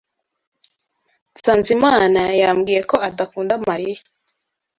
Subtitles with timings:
[1.43, 3.99] Sanzimana yambwiye ko adakunda Mariya.